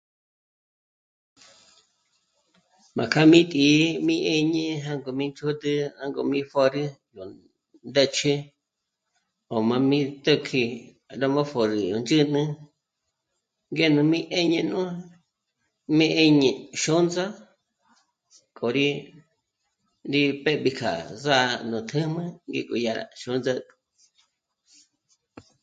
Má 2.95 3.03
kja 3.11 3.21
mí 3.31 3.39
tǐ'i 3.51 3.75
mí 4.05 4.15
'ěñe 4.25 4.65
jângo 4.85 5.11
mí 5.19 5.25
ch'ǜtü 5.37 5.71
jângo 5.99 6.21
má 6.29 6.33
rí 6.35 6.41
pjö̌d'ü 6.51 6.83
yó 7.15 7.23
ndë̌ch'i 7.89 8.33
'ó 9.51 9.57
ma 9.69 9.77
mí 9.89 9.99
tékji 10.25 10.63
rá 11.19 11.27
má 11.35 11.41
pjôd'ü 11.51 11.81
à 11.95 11.97
ndzhǘnü 12.01 12.43
ngé 13.73 13.85
nú 13.95 14.01
mí 14.11 14.19
'ěñe 14.31 14.61
nú... 14.71 14.81
mé 15.97 16.05
'ěñe 16.15 16.51
Xóndza 16.81 17.25
k'o 18.57 18.67
rí... 18.75 18.87
rí 20.11 20.21
péb'i 20.43 20.71
kja 20.79 20.91
sà'a 21.23 21.49
nú 21.69 21.77
kjü'mü 21.89 22.23
ngí 22.49 22.61
k'o 22.67 22.75
yá 22.85 22.93
Xóndza 23.19 23.53